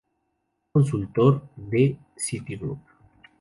Fue 0.73 0.81
consultor 0.81 1.47
de 1.55 1.95
Citigroup. 2.17 2.79